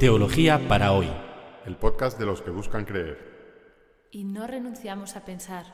Teología 0.00 0.66
para 0.66 0.92
hoy. 0.92 1.10
El 1.66 1.76
podcast 1.76 2.18
de 2.18 2.24
los 2.24 2.40
que 2.40 2.48
buscan 2.48 2.86
creer. 2.86 4.08
Y 4.10 4.24
no 4.24 4.46
renunciamos 4.46 5.14
a 5.14 5.26
pensar. 5.26 5.66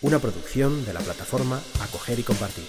Una 0.00 0.18
producción 0.18 0.82
de 0.86 0.94
la 0.94 1.00
plataforma 1.00 1.60
Acoger 1.82 2.18
y 2.18 2.22
Compartir. 2.22 2.64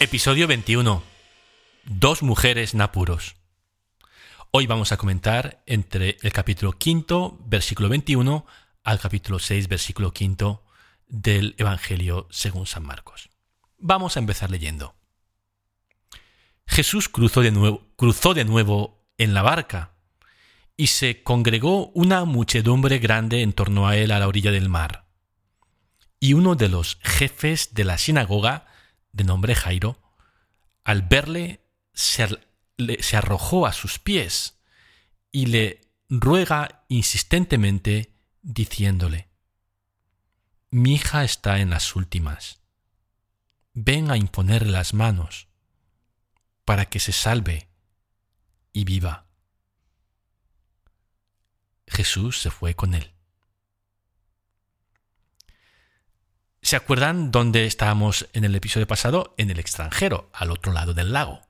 Episodio 0.00 0.48
21. 0.48 1.04
Dos 1.84 2.24
mujeres 2.24 2.74
napuros. 2.74 3.36
Hoy 4.50 4.66
vamos 4.66 4.92
a 4.92 4.98
comentar 4.98 5.62
entre 5.64 6.18
el 6.20 6.30
capítulo 6.30 6.72
quinto, 6.72 7.38
versículo 7.46 7.88
21, 7.88 8.44
al 8.84 8.98
capítulo 9.00 9.38
6, 9.38 9.68
versículo 9.68 10.12
quinto 10.12 10.64
del 11.06 11.54
Evangelio 11.58 12.26
según 12.30 12.66
San 12.66 12.84
Marcos. 12.84 13.30
Vamos 13.78 14.16
a 14.16 14.20
empezar 14.20 14.50
leyendo. 14.50 14.94
Jesús 16.66 17.08
cruzó 17.08 17.42
de 17.42 17.50
nuevo, 17.50 17.86
cruzó 17.96 18.34
de 18.34 18.44
nuevo 18.44 19.06
en 19.18 19.34
la 19.34 19.42
barca 19.42 19.92
y 20.76 20.88
se 20.88 21.22
congregó 21.22 21.88
una 21.88 22.24
muchedumbre 22.24 22.98
grande 22.98 23.42
en 23.42 23.52
torno 23.52 23.86
a 23.86 23.96
él 23.96 24.10
a 24.10 24.18
la 24.18 24.28
orilla 24.28 24.50
del 24.50 24.68
mar. 24.68 25.06
Y 26.18 26.34
uno 26.34 26.54
de 26.54 26.68
los 26.68 26.98
jefes 27.02 27.74
de 27.74 27.84
la 27.84 27.98
sinagoga, 27.98 28.66
de 29.12 29.24
nombre 29.24 29.54
Jairo, 29.54 30.00
al 30.84 31.02
verle 31.02 31.60
se 31.92 32.26
se 33.00 33.16
arrojó 33.16 33.66
a 33.66 33.72
sus 33.72 33.98
pies 33.98 34.58
y 35.30 35.46
le 35.46 35.80
ruega 36.08 36.84
insistentemente 36.88 38.11
diciéndole, 38.42 39.28
Mi 40.70 40.94
hija 40.94 41.24
está 41.24 41.60
en 41.60 41.70
las 41.70 41.96
últimas. 41.96 42.60
Ven 43.74 44.10
a 44.10 44.16
imponerle 44.16 44.72
las 44.72 44.92
manos 44.92 45.48
para 46.64 46.86
que 46.86 47.00
se 47.00 47.12
salve 47.12 47.68
y 48.72 48.84
viva. 48.84 49.26
Jesús 51.86 52.40
se 52.40 52.50
fue 52.50 52.74
con 52.74 52.94
él. 52.94 53.12
¿Se 56.60 56.76
acuerdan 56.76 57.30
dónde 57.32 57.66
estábamos 57.66 58.28
en 58.34 58.44
el 58.44 58.54
episodio 58.54 58.86
pasado? 58.86 59.34
En 59.36 59.50
el 59.50 59.58
extranjero, 59.58 60.30
al 60.32 60.50
otro 60.50 60.72
lado 60.72 60.94
del 60.94 61.12
lago 61.12 61.42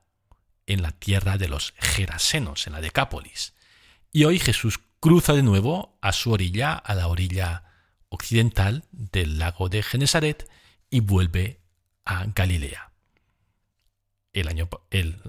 en 0.67 0.81
la 0.81 0.91
tierra 0.91 1.37
de 1.37 1.47
los 1.47 1.73
Gerasenos, 1.77 2.67
en 2.67 2.73
la 2.73 2.81
Decápolis. 2.81 3.53
Y 4.11 4.25
hoy 4.25 4.39
Jesús 4.39 4.79
cruza 5.03 5.33
de 5.33 5.43
nuevo 5.43 5.97
a 5.99 6.13
su 6.13 6.31
orilla, 6.31 6.75
a 6.75 6.95
la 6.95 7.07
orilla 7.07 7.65
occidental 8.07 8.85
del 8.93 9.37
lago 9.37 9.67
de 9.67 9.83
Genesaret, 9.83 10.49
y 10.89 11.01
vuelve 11.01 11.59
a 12.05 12.23
Galilea. 12.27 12.93
El, 14.31 14.47
año, 14.47 14.69
el 14.91 15.21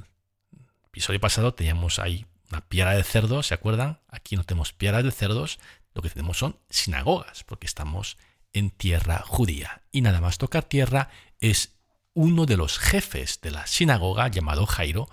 episodio 0.86 1.18
pasado 1.18 1.54
teníamos 1.54 1.98
ahí 1.98 2.24
una 2.52 2.60
piedra 2.60 2.92
de 2.92 3.02
cerdos, 3.02 3.48
¿se 3.48 3.54
acuerdan? 3.54 3.98
Aquí 4.06 4.36
no 4.36 4.44
tenemos 4.44 4.72
piedras 4.72 5.02
de 5.02 5.10
cerdos, 5.10 5.58
lo 5.92 6.02
que 6.02 6.10
tenemos 6.10 6.38
son 6.38 6.56
sinagogas, 6.70 7.42
porque 7.42 7.66
estamos 7.66 8.16
en 8.52 8.70
tierra 8.70 9.24
judía. 9.26 9.82
Y 9.90 10.02
nada 10.02 10.20
más 10.20 10.38
tocar 10.38 10.62
tierra 10.62 11.08
es 11.40 11.74
uno 12.12 12.46
de 12.46 12.56
los 12.56 12.78
jefes 12.78 13.40
de 13.40 13.50
la 13.50 13.66
sinagoga 13.66 14.28
llamado 14.28 14.66
Jairo, 14.66 15.08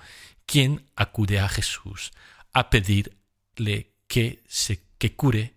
quien 0.46 0.86
acude 0.96 1.40
a 1.40 1.50
Jesús 1.50 2.12
a 2.54 2.70
pedirle 2.70 3.91
que 4.12 5.16
cure 5.16 5.56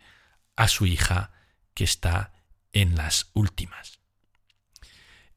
a 0.56 0.68
su 0.68 0.86
hija 0.86 1.32
que 1.74 1.84
está 1.84 2.32
en 2.72 2.96
las 2.96 3.30
últimas. 3.34 3.98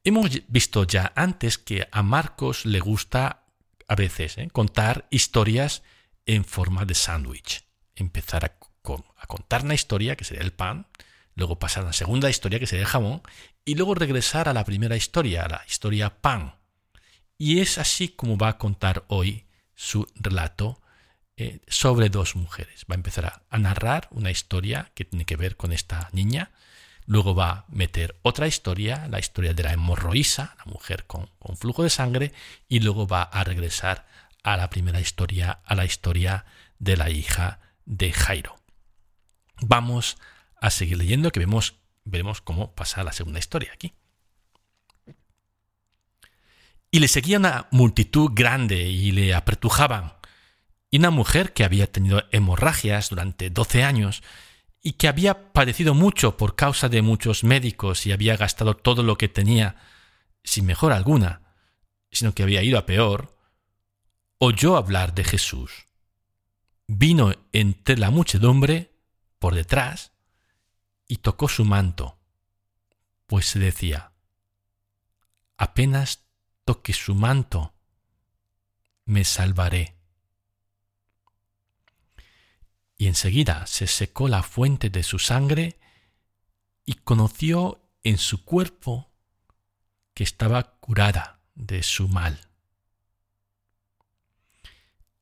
Hemos 0.04 0.30
visto 0.48 0.84
ya 0.84 1.12
antes 1.16 1.58
que 1.58 1.88
a 1.90 2.02
Marcos 2.02 2.64
le 2.64 2.80
gusta 2.80 3.44
a 3.88 3.94
veces 3.94 4.38
¿eh? 4.38 4.48
contar 4.52 5.06
historias 5.10 5.82
en 6.26 6.44
forma 6.44 6.84
de 6.84 6.94
sándwich. 6.94 7.64
Empezar 7.94 8.44
a, 8.44 8.56
a, 9.16 9.26
contar 9.26 9.64
una 9.64 9.74
historia, 9.74 10.16
que 10.16 10.24
sería 10.24 10.44
el 10.44 10.52
pan, 10.52 10.86
luego 11.34 11.58
pasar 11.58 11.82
a 11.82 11.88
la 11.88 11.92
segunda 11.92 12.30
historia, 12.30 12.58
que 12.58 12.66
sería 12.66 12.84
el 12.84 12.90
jamón, 12.90 13.22
y 13.64 13.74
luego 13.74 13.94
regresar 13.94 14.48
a 14.48 14.52
la 14.52 14.64
primera 14.64 14.96
historia, 14.96 15.44
a 15.44 15.48
la 15.48 15.64
historia 15.66 16.20
Pan. 16.20 16.54
Y 17.36 17.60
es 17.60 17.78
así 17.78 18.08
como 18.08 18.36
va 18.36 18.48
a 18.48 18.58
contar 18.58 19.04
hoy 19.08 19.46
su 19.74 20.06
relato 20.14 20.80
eh, 21.40 21.60
sobre 21.68 22.08
dos 22.08 22.34
mujeres. 22.34 22.84
Va 22.90 22.94
a 22.94 22.96
empezar 22.96 23.44
a, 23.48 23.58
narrar 23.58 24.08
una 24.10 24.32
historia 24.32 24.90
que 24.96 25.04
tiene 25.04 25.24
que 25.24 25.36
ver 25.36 25.56
con 25.56 25.72
esta 25.72 26.08
niña, 26.10 26.50
luego 27.06 27.36
va 27.36 27.50
a 27.50 27.64
meter 27.68 28.18
otra 28.22 28.48
historia, 28.48 29.06
la 29.08 29.20
historia 29.20 29.54
de 29.54 29.62
la 29.62 29.72
hemorroísa, 29.72 30.56
la 30.58 30.64
mujer 30.64 31.06
con, 31.06 31.30
flujo 31.56 31.84
de 31.84 31.90
sangre, 31.90 32.32
y 32.68 32.80
luego 32.80 33.06
va 33.06 33.22
a 33.22 33.44
regresar 33.44 34.08
a 34.42 34.56
la 34.56 34.68
primera 34.68 35.00
historia, 35.00 35.60
a 35.64 35.76
la 35.76 35.84
historia 35.84 36.44
de 36.80 36.96
la 36.96 37.08
hija 37.08 37.60
de 37.84 38.12
Jairo. 38.12 38.56
Vamos 39.60 40.18
a 40.60 40.70
seguir 40.70 40.98
leyendo 40.98 41.30
que 41.30 41.38
vemos 41.38 41.76
veremos 42.04 42.40
cómo 42.40 42.74
pasa 42.74 43.04
la 43.04 43.12
segunda 43.12 43.38
historia 43.38 43.70
aquí. 43.72 43.92
Y 46.90 46.98
le 46.98 47.06
seguía 47.06 47.38
una 47.38 47.68
multitud 47.70 48.32
grande 48.34 48.88
y 48.88 49.12
le 49.12 49.34
apretujaban. 49.36 50.17
Y 50.90 50.98
una 50.98 51.10
mujer 51.10 51.52
que 51.52 51.64
había 51.64 51.90
tenido 51.90 52.22
hemorragias 52.30 53.10
durante 53.10 53.50
doce 53.50 53.84
años 53.84 54.22
y 54.82 54.92
que 54.92 55.08
había 55.08 55.52
padecido 55.52 55.94
mucho 55.94 56.36
por 56.36 56.54
causa 56.54 56.88
de 56.88 57.02
muchos 57.02 57.44
médicos 57.44 58.06
y 58.06 58.12
había 58.12 58.36
gastado 58.36 58.74
todo 58.74 59.02
lo 59.02 59.18
que 59.18 59.28
tenía, 59.28 59.76
sin 60.44 60.66
mejor 60.66 60.92
alguna, 60.92 61.42
sino 62.10 62.32
que 62.34 62.42
había 62.42 62.62
ido 62.62 62.78
a 62.78 62.86
peor, 62.86 63.36
oyó 64.38 64.76
hablar 64.76 65.14
de 65.14 65.24
Jesús. 65.24 65.86
Vino 66.86 67.34
entre 67.52 67.98
la 67.98 68.10
muchedumbre 68.10 68.92
por 69.38 69.54
detrás 69.54 70.12
y 71.06 71.16
tocó 71.16 71.48
su 71.48 71.64
manto, 71.64 72.18
pues 73.26 73.46
se 73.46 73.58
decía, 73.58 74.12
apenas 75.58 76.24
toque 76.64 76.92
su 76.92 77.14
manto, 77.14 77.74
me 79.04 79.24
salvaré. 79.24 79.97
Y 82.98 83.06
enseguida 83.06 83.66
se 83.66 83.86
secó 83.86 84.28
la 84.28 84.42
fuente 84.42 84.90
de 84.90 85.04
su 85.04 85.20
sangre 85.20 85.78
y 86.84 86.94
conoció 86.94 87.80
en 88.02 88.18
su 88.18 88.44
cuerpo 88.44 89.10
que 90.14 90.24
estaba 90.24 90.78
curada 90.80 91.40
de 91.54 91.84
su 91.84 92.08
mal. 92.08 92.40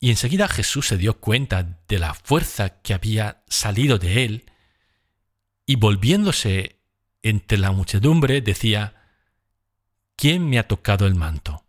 Y 0.00 0.10
enseguida 0.10 0.48
Jesús 0.48 0.88
se 0.88 0.96
dio 0.96 1.20
cuenta 1.20 1.80
de 1.88 1.98
la 1.98 2.14
fuerza 2.14 2.80
que 2.80 2.94
había 2.94 3.44
salido 3.48 3.98
de 3.98 4.24
él 4.24 4.50
y 5.66 5.76
volviéndose 5.76 6.80
entre 7.22 7.58
la 7.58 7.72
muchedumbre 7.72 8.40
decía, 8.40 8.94
¿quién 10.14 10.48
me 10.48 10.58
ha 10.58 10.68
tocado 10.68 11.06
el 11.06 11.14
manto? 11.14 11.64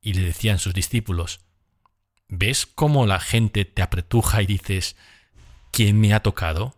Y 0.00 0.14
le 0.14 0.22
decían 0.22 0.58
sus 0.58 0.72
discípulos, 0.72 1.40
¿ves 2.30 2.64
cómo 2.64 3.06
la 3.06 3.20
gente 3.20 3.64
te 3.64 3.82
apretuja 3.82 4.40
y 4.40 4.46
dices, 4.46 4.96
¿quién 5.72 6.00
me 6.00 6.14
ha 6.14 6.20
tocado? 6.20 6.74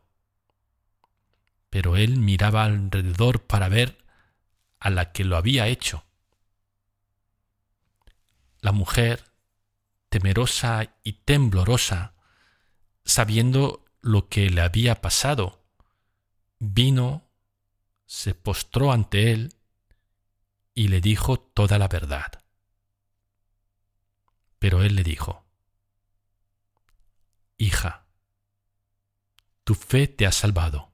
Pero 1.71 1.97
él 1.97 2.19
miraba 2.19 2.65
alrededor 2.65 3.43
para 3.43 3.69
ver 3.69 3.99
a 4.81 4.91
la 4.91 5.13
que 5.13 5.25
lo 5.25 5.37
había 5.37 5.69
hecho. 5.69 6.05
La 8.61 8.73
mujer, 8.73 9.25
temerosa 10.09 10.97
y 11.05 11.13
temblorosa, 11.13 12.15
sabiendo 13.05 13.85
lo 14.01 14.29
que 14.29 14.51
le 14.51 14.61
había 14.61 15.01
pasado. 15.01 15.65
Vino, 16.59 17.29
se 18.07 18.35
postró 18.35 18.93
ante 18.93 19.33
él 19.33 19.55
y 20.75 20.89
le 20.89 21.01
dijo 21.01 21.39
toda 21.39 21.79
la 21.79 21.89
verdad. 21.89 22.43
Pero 24.59 24.83
él 24.83 24.95
le 24.95 25.03
dijo, 25.03 25.42
Hija, 27.63 28.07
tu 29.63 29.77
fe 29.77 30.09
te 30.09 30.27
ha 30.27 30.33
salvado. 30.33 30.93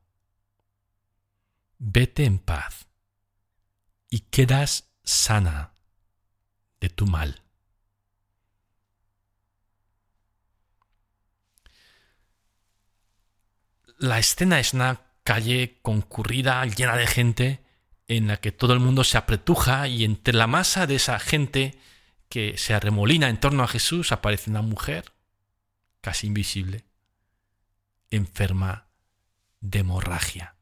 Vete 1.78 2.26
en 2.26 2.38
paz 2.38 2.88
y 4.10 4.20
quedas 4.20 4.90
sana 5.02 5.72
de 6.78 6.90
tu 6.90 7.06
mal. 7.06 7.42
la 13.98 14.18
escena 14.18 14.60
es 14.60 14.74
una 14.74 15.00
calle 15.24 15.78
concurrida, 15.80 16.62
llena 16.66 16.96
de 16.96 17.06
gente, 17.06 17.64
en 18.06 18.28
la 18.28 18.36
que 18.36 18.52
todo 18.52 18.74
el 18.74 18.80
mundo 18.80 19.04
se 19.04 19.16
apretuja 19.16 19.88
y 19.88 20.04
entre 20.04 20.34
la 20.34 20.46
masa 20.46 20.86
de 20.86 20.96
esa 20.96 21.18
gente 21.18 21.78
que 22.28 22.58
se 22.58 22.74
arremolina 22.74 23.30
en 23.30 23.40
torno 23.40 23.64
a 23.64 23.68
Jesús 23.68 24.12
aparece 24.12 24.50
una 24.50 24.60
mujer, 24.60 25.12
casi 26.08 26.26
invisible, 26.26 26.86
enferma 28.10 28.88
de 29.60 29.80
hemorragia. 29.80 30.56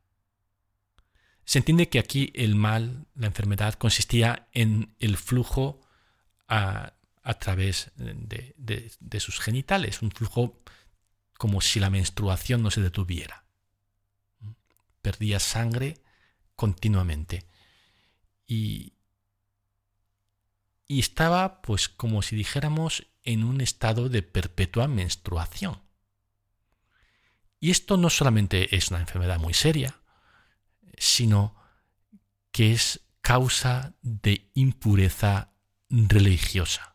Se 1.44 1.58
entiende 1.58 1.88
que 1.88 2.00
aquí 2.00 2.32
el 2.34 2.56
mal, 2.56 3.06
la 3.14 3.28
enfermedad, 3.28 3.74
consistía 3.74 4.48
en 4.52 4.96
el 4.98 5.16
flujo 5.16 5.80
a, 6.48 6.94
través 7.38 7.92
de, 7.94 9.20
sus 9.20 9.38
genitales, 9.38 10.02
un 10.02 10.10
flujo 10.10 10.60
como 11.38 11.60
si 11.60 11.78
la 11.78 11.90
menstruación 11.90 12.60
no 12.64 12.72
se 12.72 12.80
detuviera. 12.80 13.44
Perdía 15.00 15.38
sangre 15.38 16.02
continuamente. 16.56 17.46
Y, 18.48 18.94
y 20.88 21.00
estaba, 21.00 21.62
pues 21.62 21.88
como 21.88 22.22
si 22.22 22.36
dijéramos, 22.36 23.06
en 23.24 23.44
un 23.44 23.60
estado 23.60 24.08
de 24.08 24.22
perpetua 24.22 24.88
menstruación. 24.88 25.80
Y 27.58 27.70
esto 27.70 27.96
no 27.96 28.10
solamente 28.10 28.76
es 28.76 28.90
una 28.90 29.00
enfermedad 29.00 29.38
muy 29.38 29.54
seria, 29.54 29.96
sino 30.96 31.56
que 32.52 32.72
es 32.72 33.00
causa 33.20 33.94
de 34.02 34.48
impureza 34.54 35.50
religiosa. 35.90 36.94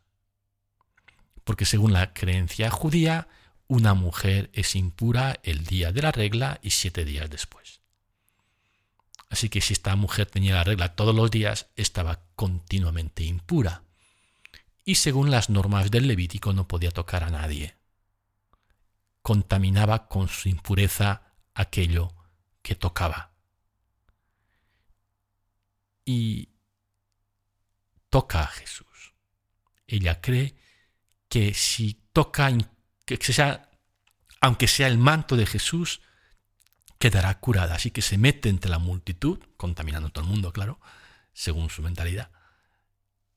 Porque 1.44 1.66
según 1.66 1.92
la 1.92 2.14
creencia 2.14 2.70
judía, 2.70 3.28
una 3.68 3.94
mujer 3.94 4.50
es 4.54 4.76
impura 4.76 5.40
el 5.44 5.66
día 5.66 5.92
de 5.92 6.02
la 6.02 6.12
regla 6.12 6.60
y 6.62 6.70
siete 6.72 7.04
días 7.04 7.30
después. 7.30 7.81
Así 9.32 9.48
que 9.48 9.62
si 9.62 9.72
esta 9.72 9.96
mujer 9.96 10.26
tenía 10.30 10.56
la 10.56 10.66
regla 10.66 10.94
todos 10.94 11.16
los 11.16 11.32
días, 11.32 11.70
estaba 11.78 12.26
continuamente 12.36 13.24
impura. 13.24 13.86
Y 14.84 14.96
según 14.96 15.32
las 15.32 15.50
normas 15.50 15.90
del 15.90 16.10
Levítico 16.10 16.52
no 16.52 16.68
podía 16.68 16.92
tocar 16.92 17.24
a 17.24 17.30
nadie. 17.30 17.78
Contaminaba 19.22 20.10
con 20.10 20.28
su 20.28 20.50
impureza 20.50 21.34
aquello 21.54 22.14
que 22.62 22.76
tocaba. 22.76 23.32
Y 26.04 26.50
toca 28.10 28.42
a 28.42 28.48
Jesús. 28.48 29.14
Ella 29.88 30.20
cree 30.20 30.58
que 31.30 31.54
si 31.54 31.94
toca, 32.12 32.52
que 33.06 33.18
sea, 33.32 33.72
aunque 34.42 34.68
sea 34.68 34.88
el 34.88 34.98
manto 34.98 35.38
de 35.38 35.46
Jesús, 35.46 36.02
quedará 37.02 37.40
curada. 37.40 37.76
Así 37.76 37.92
que 37.92 38.04
se 38.04 38.18
mete 38.18 38.48
entre 38.48 38.70
la 38.70 38.80
multitud, 38.80 39.40
contaminando 39.58 40.12
todo 40.12 40.24
el 40.24 40.30
mundo, 40.30 40.54
claro, 40.54 40.80
según 41.34 41.70
su 41.70 41.82
mentalidad, 41.82 42.30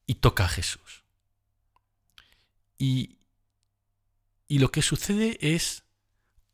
y 0.07 0.17
toca 0.17 0.45
a 0.45 0.49
Jesús. 0.49 1.03
Y, 2.79 3.17
y 4.47 4.59
lo 4.59 4.71
que 4.71 4.83
sucede 4.83 5.39
es 5.41 5.85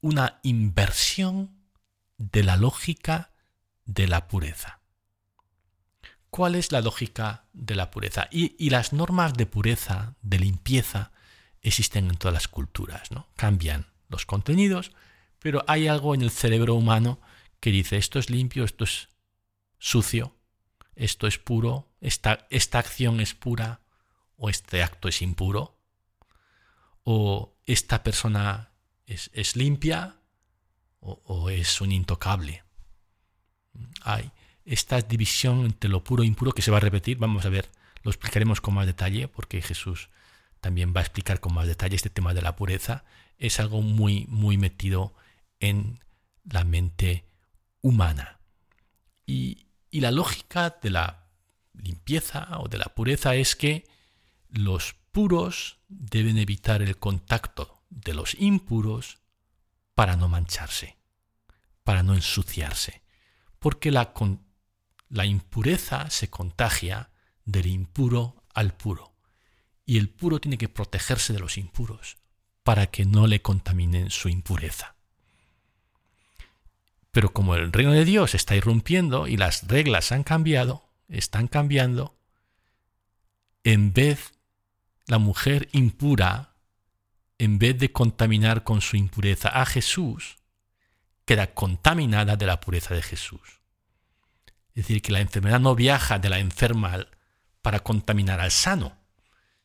una 0.01 0.39
inversión 0.45 1.51
de 2.17 2.45
la 2.45 2.57
lógica 2.57 3.33
de 3.85 4.06
la 4.06 4.29
pureza. 4.29 4.81
¿Cuál 6.31 6.55
es 6.55 6.71
la 6.71 6.81
lógica 6.81 7.47
de 7.53 7.75
la 7.75 7.91
pureza? 7.91 8.29
Y, 8.31 8.55
y, 8.56 8.71
las 8.71 8.93
normas 8.93 9.35
de 9.35 9.47
pureza, 9.47 10.15
de 10.23 10.39
limpieza, 10.39 11.11
existen 11.61 12.09
en 12.09 12.17
todas 12.17 12.35
las 12.35 12.47
culturas, 12.47 13.11
¿no? 13.11 13.27
Cambian 13.35 13.87
los 14.09 14.27
contenidos, 14.27 14.93
pero 15.41 15.65
hay 15.67 15.89
algo 15.89 16.15
en 16.15 16.23
el 16.23 16.31
cerebro 16.31 16.75
humano 16.75 17.21
que 17.61 17.71
dice 17.71 17.97
esto 17.97 18.19
es 18.19 18.31
limpio, 18.31 18.65
esto 18.65 18.85
es 18.85 19.09
sucio, 19.79 20.37
esto 20.95 21.27
es 21.27 21.39
puro, 21.39 21.89
esta, 22.01 22.47
esta 22.51 22.79
acción 22.79 23.21
es 23.21 23.35
pura 23.35 23.81
o 24.37 24.49
este 24.49 24.83
acto 24.83 25.09
es 25.09 25.23
impuro, 25.23 25.79
o 27.03 27.57
esta 27.67 28.03
persona 28.03 28.71
es, 29.07 29.57
limpia 29.57 30.17
o, 31.01 31.21
o, 31.25 31.51
es 31.51 31.81
un 31.81 31.93
intocable. 31.93 32.63
Hay 34.03 34.31
esta 34.65 35.01
división 35.01 35.65
entre 35.65 35.91
lo 35.91 36.05
puro 36.05 36.23
e 36.23 36.27
impuro 36.27 36.53
que 36.53 36.63
se 36.63 36.71
va 36.71 36.77
a 36.77 36.81
repetir, 36.81 37.17
vamos 37.19 37.45
a 37.45 37.49
ver, 37.49 37.69
lo 38.03 38.11
explicaremos 38.11 38.61
con 38.61 38.75
más 38.75 38.87
detalle 38.87 39.29
porque 39.29 39.63
Jesús 39.63 40.11
también 40.61 40.93
va 40.95 41.01
a 41.01 41.05
explicar 41.05 41.41
con 41.41 41.55
más 41.55 41.67
detalle 41.67 41.97
este 41.97 42.11
tema 42.11 42.35
de 42.35 42.43
la 42.43 42.57
pureza, 42.57 43.05
es 43.39 43.59
algo 43.59 43.81
muy, 43.83 44.27
muy 44.29 44.59
metido 44.59 45.15
en 45.61 46.01
la 46.45 46.65
mente 46.65 47.27
humana. 47.83 48.41
Y, 49.27 49.67
la 49.93 50.11
lógica 50.11 50.79
de 50.83 50.91
la 50.91 51.27
limpieza 51.75 52.49
o 52.61 52.69
de 52.69 52.79
la 52.79 52.87
pureza 52.87 53.35
es 53.35 53.57
que 53.57 53.89
los 54.49 54.95
puros 55.11 55.79
deben 55.89 56.39
evitar 56.39 56.81
el 56.81 56.97
contacto 56.97 57.83
de 57.91 58.15
los 58.15 58.35
impuros 58.35 59.19
para 59.95 60.17
no 60.17 60.29
mancharse, 60.29 60.97
para 61.83 62.03
no 62.05 62.15
ensuciarse, 62.15 63.03
porque 63.59 63.91
la, 63.91 64.15
la 65.09 65.27
impureza 65.27 66.09
se 66.09 66.31
contagia 66.31 67.11
del 67.45 67.67
impuro 67.67 68.45
al 68.55 68.73
puro, 68.73 69.13
y 69.85 69.99
el 69.99 70.09
puro 70.09 70.41
tiene 70.41 70.56
que 70.56 70.69
protegerse 70.69 71.33
de 71.33 71.41
los 71.41 71.59
impuros 71.59 72.17
para 72.63 72.87
que 72.87 73.05
no 73.05 73.27
le 73.27 73.43
contaminen 73.43 74.11
su 74.11 74.29
impureza. 74.29 74.95
Pero 77.11 77.33
como 77.33 77.55
el 77.55 77.73
reino 77.73 77.93
de 77.93 78.05
Dios 78.05 78.35
está 78.35 78.55
irrumpiendo 78.55 79.27
y 79.27 79.37
las 79.37 79.67
reglas 79.67 80.12
han 80.12 80.23
cambiado, 80.23 80.85
están 81.09 81.49
cambiando, 81.49 82.17
en 83.65 83.93
vez 83.93 84.33
la 85.07 85.19
mujer 85.19 85.69
impura, 85.73 86.55
en 87.39 87.59
vez 87.59 87.79
de 87.79 87.91
contaminar 87.93 88.62
con 88.62 88.81
su 88.81 88.97
impureza 88.97 89.49
a 89.49 89.67
Jesús, 89.67 90.37
queda 91.25 91.55
contaminada 91.55 92.37
de 92.37 92.47
la 92.47 92.61
pureza 92.61 92.95
de 92.95 93.03
Jesús. 93.03 93.61
Es 94.75 94.87
decir, 94.87 95.03
que 95.03 95.13
la 95.13 95.21
enfermedad 95.21 95.61
no 95.61 95.75
viaja 95.75 96.19
de 96.19 96.29
la 96.29 96.39
enferma 96.39 97.06
para 97.61 97.81
contaminar 97.81 98.41
al 98.41 98.51
sano, 98.51 98.97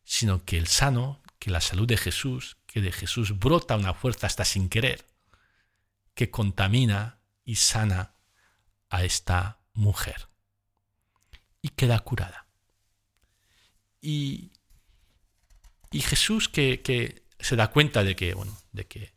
sino 0.04 0.44
que 0.44 0.58
el 0.58 0.68
sano, 0.68 1.22
que 1.40 1.52
la 1.52 1.62
salud 1.62 1.88
de 1.88 1.98
Jesús, 1.98 2.58
que 2.66 2.82
de 2.82 2.92
Jesús 2.92 3.38
brota 3.38 3.76
una 3.76 3.94
fuerza 3.94 4.28
hasta 4.28 4.46
sin 4.46 4.68
querer, 4.68 5.06
que 6.14 6.32
contamina 6.32 7.20
y 7.46 7.56
sana 7.56 8.16
a 8.90 9.04
esta 9.04 9.60
mujer. 9.74 10.28
Y 11.62 11.70
queda 11.70 12.00
curada. 12.00 12.48
Y, 14.02 14.52
y 15.92 16.02
Jesús 16.02 16.50
que, 16.50 16.82
que, 16.82 17.24
se 17.40 17.56
da 17.56 17.72
cuenta 17.72 18.04
de 18.04 18.16
que, 18.16 18.34
bueno, 18.34 18.58
de 18.72 18.88
que 18.88 19.14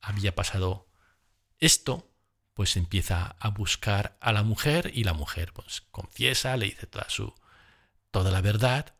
había 0.00 0.34
pasado 0.34 0.88
esto, 1.58 2.12
pues 2.54 2.76
empieza 2.76 3.36
a 3.38 3.48
buscar 3.50 4.16
a 4.20 4.32
la 4.32 4.42
mujer 4.42 4.90
y 4.94 5.04
la 5.04 5.14
mujer 5.14 5.52
pues 5.52 5.82
confiesa, 5.90 6.56
le 6.56 6.66
dice 6.66 6.86
toda 6.86 7.08
su 7.08 7.34
toda 8.10 8.30
la 8.30 8.40
verdad 8.40 8.94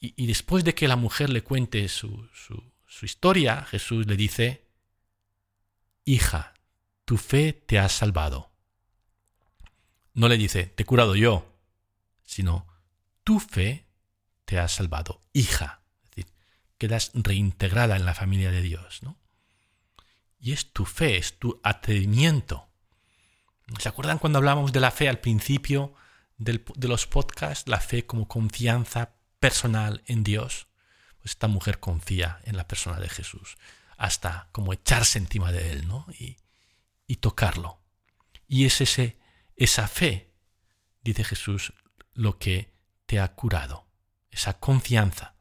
y, 0.00 0.14
y 0.22 0.26
después 0.26 0.64
de 0.64 0.74
que 0.74 0.88
la 0.88 0.96
mujer 0.96 1.30
le 1.30 1.42
cuente 1.42 1.88
su, 1.88 2.28
su, 2.34 2.72
su 2.86 3.04
historia, 3.04 3.64
Jesús 3.64 4.06
le 4.06 4.16
dice, 4.16 4.66
hija, 6.04 6.54
tu 7.04 7.16
fe 7.16 7.52
te 7.52 7.78
ha 7.78 7.88
salvado. 7.88 8.50
No 10.14 10.28
le 10.28 10.36
dice, 10.36 10.66
te 10.66 10.82
he 10.82 10.86
curado 10.86 11.16
yo, 11.16 11.58
sino, 12.24 12.66
tu 13.24 13.40
fe 13.40 13.86
te 14.44 14.58
ha 14.58 14.68
salvado, 14.68 15.20
hija. 15.32 15.82
Es 16.02 16.10
decir, 16.10 16.32
quedas 16.78 17.10
reintegrada 17.14 17.96
en 17.96 18.04
la 18.04 18.14
familia 18.14 18.50
de 18.50 18.62
Dios, 18.62 19.02
¿no? 19.02 19.18
Y 20.38 20.52
es 20.52 20.72
tu 20.72 20.86
fe, 20.86 21.16
es 21.18 21.38
tu 21.38 21.60
atrevimiento. 21.62 22.68
¿Se 23.78 23.88
acuerdan 23.88 24.18
cuando 24.18 24.38
hablábamos 24.38 24.72
de 24.72 24.80
la 24.80 24.90
fe 24.90 25.08
al 25.08 25.20
principio 25.20 25.94
de 26.38 26.88
los 26.88 27.06
podcasts? 27.06 27.68
La 27.68 27.80
fe 27.80 28.06
como 28.06 28.26
confianza 28.26 29.14
personal 29.38 30.02
en 30.06 30.24
Dios. 30.24 30.66
Pues 31.18 31.32
esta 31.32 31.48
mujer 31.48 31.78
confía 31.78 32.40
en 32.44 32.56
la 32.56 32.66
persona 32.66 32.98
de 32.98 33.08
Jesús, 33.08 33.58
hasta 33.98 34.48
como 34.52 34.72
echarse 34.72 35.18
encima 35.18 35.52
de 35.52 35.72
él, 35.72 35.86
¿no? 35.86 36.06
Y, 36.18 36.38
y 37.10 37.16
tocarlo. 37.16 37.80
Y 38.46 38.66
es 38.66 38.80
ese, 38.80 39.18
esa 39.56 39.88
fe, 39.88 40.32
dice 41.02 41.24
Jesús, 41.24 41.72
lo 42.14 42.38
que 42.38 42.72
te 43.06 43.18
ha 43.18 43.34
curado, 43.34 43.88
esa 44.30 44.60
confianza, 44.60 45.34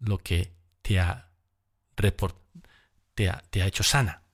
lo 0.00 0.18
que 0.18 0.56
te 0.82 0.98
ha, 0.98 1.30
te 1.94 3.30
ha, 3.30 3.44
te 3.50 3.62
ha 3.62 3.66
hecho 3.66 3.84
sana. 3.84 4.24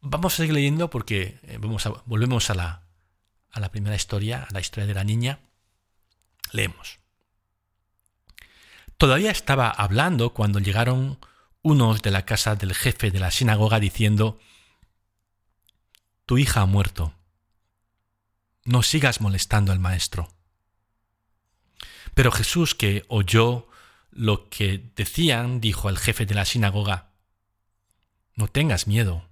Vamos 0.00 0.34
a 0.34 0.36
seguir 0.36 0.54
leyendo 0.54 0.90
porque 0.90 1.40
eh, 1.42 1.58
vamos 1.60 1.84
a, 1.86 1.90
volvemos 2.06 2.48
a 2.48 2.54
la, 2.54 2.86
a 3.50 3.58
la 3.58 3.72
primera 3.72 3.96
historia, 3.96 4.46
a 4.48 4.52
la 4.52 4.60
historia 4.60 4.86
de 4.86 4.94
la 4.94 5.02
niña. 5.02 5.40
Leemos. 6.52 7.00
Todavía 8.96 9.32
estaba 9.32 9.70
hablando 9.70 10.32
cuando 10.32 10.60
llegaron 10.60 11.18
unos 11.62 12.00
de 12.00 12.12
la 12.12 12.24
casa 12.24 12.54
del 12.54 12.74
jefe 12.74 13.10
de 13.10 13.18
la 13.18 13.32
sinagoga 13.32 13.80
diciendo, 13.80 14.38
tu 16.26 16.38
hija 16.38 16.62
ha 16.62 16.66
muerto. 16.66 17.14
No 18.64 18.82
sigas 18.82 19.20
molestando 19.20 19.72
al 19.72 19.80
maestro. 19.80 20.28
Pero 22.14 22.30
Jesús, 22.30 22.74
que 22.74 23.04
oyó 23.08 23.68
lo 24.10 24.48
que 24.48 24.92
decían, 24.94 25.60
dijo 25.60 25.88
al 25.88 25.98
jefe 25.98 26.26
de 26.26 26.34
la 26.34 26.44
sinagoga, 26.44 27.10
No 28.34 28.48
tengas 28.48 28.86
miedo, 28.86 29.28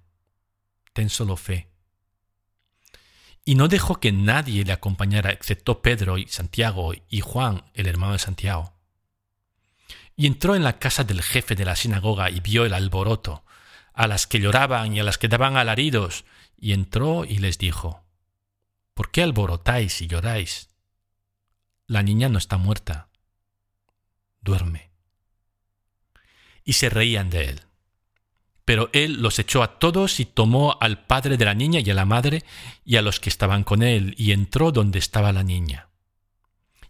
ten 0.93 1.09
solo 1.09 1.37
fe. 1.37 1.69
Y 3.45 3.55
no 3.55 3.67
dejó 3.67 3.99
que 3.99 4.11
nadie 4.11 4.63
le 4.65 4.73
acompañara 4.73 5.31
excepto 5.31 5.81
Pedro 5.81 6.17
y 6.17 6.27
Santiago 6.27 6.93
y 7.09 7.21
Juan, 7.21 7.63
el 7.73 7.87
hermano 7.87 8.13
de 8.13 8.19
Santiago. 8.19 8.73
Y 10.15 10.27
entró 10.27 10.55
en 10.55 10.63
la 10.63 10.77
casa 10.77 11.03
del 11.03 11.23
jefe 11.23 11.55
de 11.55 11.65
la 11.65 11.75
sinagoga 11.75 12.29
y 12.29 12.39
vio 12.39 12.65
el 12.65 12.73
alboroto, 12.73 13.43
a 13.93 14.07
las 14.07 14.27
que 14.27 14.39
lloraban 14.39 14.93
y 14.93 14.99
a 14.99 15.03
las 15.03 15.17
que 15.17 15.27
daban 15.27 15.57
alaridos, 15.57 16.25
y 16.61 16.73
entró 16.73 17.25
y 17.25 17.39
les 17.39 17.57
dijo, 17.57 18.05
¿Por 18.93 19.11
qué 19.11 19.23
alborotáis 19.23 19.99
y 20.01 20.07
lloráis? 20.07 20.69
La 21.87 22.03
niña 22.03 22.29
no 22.29 22.37
está 22.37 22.57
muerta, 22.57 23.09
duerme. 24.41 24.91
Y 26.63 26.73
se 26.73 26.89
reían 26.89 27.31
de 27.31 27.45
él. 27.45 27.61
Pero 28.63 28.91
él 28.93 29.23
los 29.23 29.39
echó 29.39 29.63
a 29.63 29.79
todos 29.79 30.19
y 30.19 30.25
tomó 30.25 30.77
al 30.79 31.07
padre 31.07 31.35
de 31.35 31.45
la 31.45 31.55
niña 31.55 31.79
y 31.79 31.89
a 31.89 31.95
la 31.95 32.05
madre 32.05 32.43
y 32.85 32.97
a 32.97 33.01
los 33.01 33.19
que 33.19 33.29
estaban 33.29 33.63
con 33.63 33.81
él, 33.81 34.13
y 34.17 34.31
entró 34.31 34.71
donde 34.71 34.99
estaba 34.99 35.33
la 35.33 35.43
niña. 35.43 35.89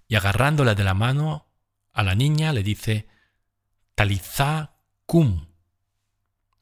Y 0.09 0.15
agarrándola 0.15 0.75
de 0.75 0.83
la 0.83 0.93
mano 0.93 1.47
a 1.93 2.03
la 2.03 2.13
niña 2.13 2.51
le 2.51 2.61
dice, 2.61 3.07
Talizá 3.95 4.75
cum, 5.05 5.47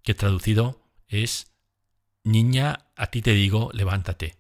que 0.04 0.14
traducido 0.14 0.86
es, 1.08 1.52
Niña, 2.32 2.86
a 2.96 3.08
ti 3.08 3.22
te 3.22 3.34
digo, 3.34 3.72
levántate. 3.74 4.38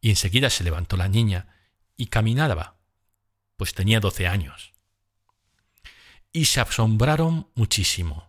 Y 0.00 0.10
enseguida 0.10 0.50
se 0.50 0.64
levantó 0.64 0.96
la 0.96 1.08
niña 1.08 1.48
y 1.96 2.06
caminaba, 2.06 2.76
pues 3.56 3.74
tenía 3.74 4.00
doce 4.00 4.28
años. 4.28 4.72
Y 6.32 6.44
se 6.44 6.60
asombraron 6.60 7.48
muchísimo 7.54 8.28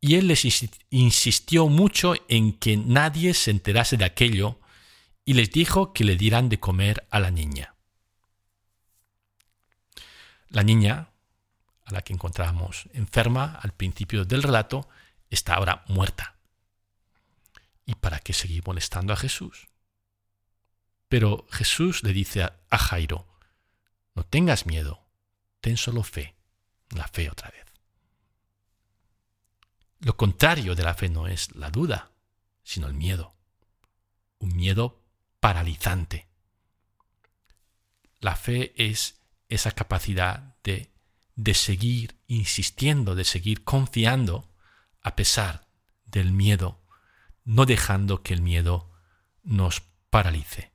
y 0.00 0.14
él 0.14 0.28
les 0.28 0.46
insistió 0.90 1.68
mucho 1.68 2.14
en 2.28 2.52
que 2.52 2.76
nadie 2.76 3.34
se 3.34 3.50
enterase 3.50 3.96
de 3.96 4.04
aquello 4.04 4.60
y 5.24 5.34
les 5.34 5.50
dijo 5.50 5.92
que 5.92 6.04
le 6.04 6.16
dieran 6.16 6.48
de 6.48 6.60
comer 6.60 7.06
a 7.10 7.18
la 7.20 7.30
niña. 7.30 7.74
La 10.48 10.62
niña, 10.62 11.10
a 11.84 11.92
la 11.92 12.02
que 12.02 12.12
encontramos 12.12 12.88
enferma 12.94 13.58
al 13.60 13.72
principio 13.72 14.24
del 14.24 14.42
relato, 14.42 14.88
está 15.30 15.54
ahora 15.54 15.84
muerta. 15.88 16.37
¿Y 17.88 17.94
para 17.94 18.18
qué 18.18 18.34
seguir 18.34 18.62
molestando 18.66 19.14
a 19.14 19.16
Jesús? 19.16 19.68
Pero 21.08 21.46
Jesús 21.50 22.02
le 22.02 22.12
dice 22.12 22.42
a 22.42 22.76
Jairo, 22.76 23.26
no 24.14 24.24
tengas 24.24 24.66
miedo, 24.66 25.08
ten 25.62 25.78
solo 25.78 26.02
fe, 26.02 26.36
la 26.90 27.08
fe 27.08 27.30
otra 27.30 27.50
vez. 27.50 27.64
Lo 30.00 30.18
contrario 30.18 30.74
de 30.74 30.82
la 30.82 30.92
fe 30.92 31.08
no 31.08 31.28
es 31.28 31.56
la 31.56 31.70
duda, 31.70 32.12
sino 32.62 32.88
el 32.88 32.92
miedo. 32.92 33.34
Un 34.38 34.54
miedo 34.54 35.02
paralizante. 35.40 36.28
La 38.20 38.36
fe 38.36 38.74
es 38.76 39.18
esa 39.48 39.72
capacidad 39.72 40.56
de, 40.62 40.92
de 41.36 41.54
seguir 41.54 42.20
insistiendo, 42.26 43.14
de 43.14 43.24
seguir 43.24 43.64
confiando 43.64 44.46
a 45.00 45.16
pesar 45.16 45.66
del 46.04 46.32
miedo, 46.32 46.77
no 47.48 47.64
dejando 47.64 48.22
que 48.22 48.34
el 48.34 48.42
miedo 48.42 48.90
nos 49.42 49.80
paralice. 50.10 50.70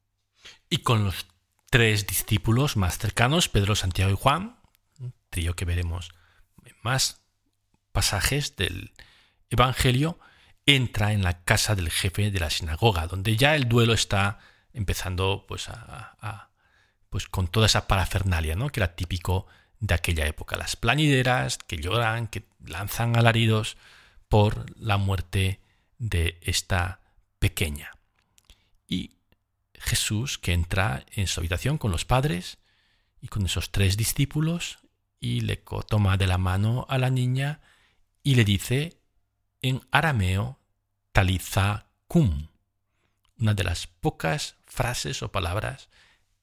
Y 0.71 0.79
con 0.79 1.03
los 1.03 1.27
tres 1.69 2.07
discípulos 2.07 2.77
más 2.77 2.97
cercanos, 2.97 3.47
Pedro, 3.47 3.75
Santiago 3.75 4.11
y 4.11 4.15
Juan, 4.15 4.57
trío 5.29 5.55
que 5.55 5.65
veremos 5.65 6.09
en 6.65 6.75
más 6.81 7.21
pasajes 7.91 8.55
del, 8.55 8.91
Evangelio, 9.51 10.17
entra 10.65 11.13
en 11.13 11.21
la 11.21 11.43
casa 11.43 11.75
del 11.75 11.91
jefe 11.91 12.31
de 12.31 12.39
la 12.39 12.49
sinagoga, 12.49 13.05
donde 13.05 13.37
ya 13.37 13.55
el 13.55 13.69
duelo 13.69 13.93
está 13.93 14.39
empezando 14.73 15.45
pues, 15.47 15.69
pues 17.11 17.27
con 17.27 17.47
toda 17.47 17.67
esa 17.67 17.85
parafernalia, 17.85 18.55
que 18.71 18.79
era 18.79 18.95
típico 18.95 19.45
de 19.79 19.93
aquella 19.93 20.25
época. 20.25 20.55
Las 20.55 20.75
planideras 20.75 21.59
que 21.59 21.77
lloran, 21.77 22.25
que 22.25 22.47
lanzan 22.65 23.15
alaridos 23.15 23.77
por 24.27 24.65
la 24.75 24.97
muerte 24.97 25.59
de 26.03 26.37
esta 26.41 26.99
pequeña. 27.39 27.91
Y 28.87 29.11
Jesús 29.73 30.37
que 30.37 30.51
entra 30.51 31.05
en 31.15 31.27
su 31.27 31.39
habitación 31.39 31.77
con 31.77 31.91
los 31.91 32.03
padres 32.03 32.57
y 33.21 33.29
con 33.29 33.45
esos 33.45 33.71
tres 33.71 33.95
discípulos 33.95 34.79
y 35.21 35.41
le 35.41 35.55
toma 35.87 36.17
de 36.17 36.27
la 36.27 36.37
mano 36.37 36.85
a 36.89 36.97
la 36.97 37.09
niña 37.09 37.61
y 38.21 38.35
le 38.35 38.43
dice 38.43 38.97
en 39.61 39.81
arameo 39.91 40.59
taliza 41.13 41.87
cum, 42.07 42.49
una 43.39 43.53
de 43.53 43.63
las 43.63 43.87
pocas 43.87 44.57
frases 44.65 45.23
o 45.23 45.31
palabras 45.31 45.87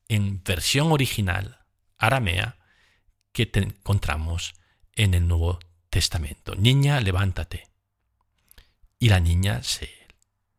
en 0.09 0.43
versión 0.43 0.91
original 0.91 1.59
aramea 1.99 2.57
que 3.33 3.51
encontramos 3.53 4.55
en 4.95 5.13
el 5.13 5.29
Nuevo 5.29 5.59
Testamento. 5.91 6.55
Niña, 6.55 7.01
levántate. 7.01 7.70
Y 9.01 9.09
la 9.09 9.19
niña 9.19 9.63
se 9.63 9.91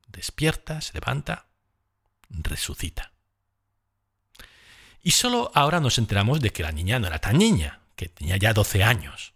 despierta, 0.07 0.81
se 0.81 0.93
levanta, 0.95 1.45
resucita. 2.27 3.13
Y 5.03 5.11
solo 5.11 5.51
ahora 5.53 5.79
nos 5.79 5.99
enteramos 5.99 6.41
de 6.41 6.49
que 6.49 6.63
la 6.63 6.71
niña 6.71 6.99
no 6.99 7.07
era 7.07 7.19
tan 7.19 7.37
niña, 7.37 7.81
que 7.95 8.09
tenía 8.09 8.37
ya 8.37 8.51
12 8.51 8.83
años. 8.83 9.33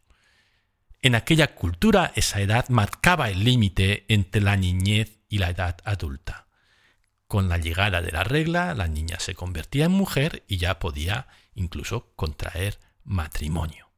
En 1.04 1.14
aquella 1.14 1.54
cultura 1.54 2.12
esa 2.16 2.42
edad 2.42 2.68
marcaba 2.70 3.30
el 3.30 3.44
límite 3.44 4.06
entre 4.08 4.42
la 4.42 4.58
niñez 4.58 5.20
y 5.30 5.38
la 5.38 5.52
edad 5.52 5.78
adulta. 5.86 6.48
Con 7.28 7.48
la 7.48 7.60
llegada 7.60 8.02
de 8.02 8.12
la 8.12 8.24
regla, 8.24 8.74
la 8.74 8.88
niña 8.88 9.20
se 9.20 9.36
convertía 9.36 9.86
en 9.86 9.92
mujer 9.92 10.44
y 10.48 10.58
ya 10.58 10.80
podía 10.80 11.28
incluso 11.54 12.12
contraer 12.16 12.80
matrimonio. 13.04 13.92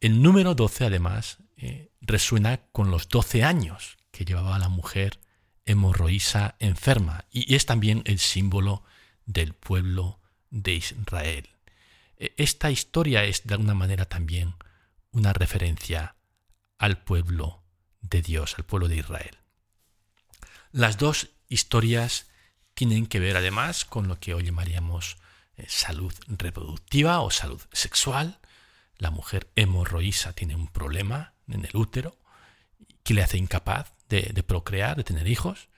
El 0.00 0.22
número 0.22 0.54
12 0.54 0.86
además 0.86 1.38
eh, 1.60 1.90
resuena 2.00 2.60
con 2.70 2.92
los 2.92 3.08
12 3.08 3.42
años 3.42 3.98
que 4.12 4.24
llevaba 4.24 4.60
la 4.60 4.68
mujer 4.68 5.18
hemorroísa 5.64 6.54
enferma 6.60 7.24
y 7.32 7.56
es 7.56 7.66
también 7.66 8.02
el 8.06 8.20
símbolo 8.20 8.84
del 9.26 9.54
pueblo 9.54 10.20
de 10.50 10.74
Israel. 10.74 11.48
E, 12.16 12.32
esta 12.36 12.70
historia 12.70 13.24
es 13.24 13.44
de 13.44 13.54
alguna 13.54 13.74
manera 13.74 14.04
también 14.04 14.54
una 15.10 15.32
referencia 15.32 16.14
al 16.78 17.02
pueblo 17.02 17.64
de 18.02 18.22
Dios, 18.22 18.54
al 18.56 18.64
pueblo 18.64 18.86
de 18.86 18.98
Israel. 18.98 19.38
Las 20.70 20.96
dos 20.96 21.30
historias 21.48 22.26
tienen 22.74 23.08
que 23.08 23.18
ver 23.18 23.36
además 23.36 23.84
con 23.84 24.06
lo 24.06 24.20
que 24.20 24.32
hoy 24.32 24.44
llamaríamos 24.44 25.16
eh, 25.56 25.66
salud 25.68 26.14
reproductiva 26.28 27.18
o 27.18 27.32
salud 27.32 27.60
sexual. 27.72 28.38
La 28.96 29.10
mujer 29.10 29.50
hemorroísa 29.56 30.34
tiene 30.34 30.54
un 30.54 30.68
problema 30.68 31.34
en 31.48 31.64
el 31.64 31.76
útero 31.76 32.16
que 33.02 33.14
le 33.14 33.22
hace 33.22 33.38
incapaz 33.38 33.92
de, 34.08 34.30
de 34.34 34.42
procrear, 34.42 34.96
de 34.96 35.04
tener 35.04 35.28
hijos. 35.28 35.68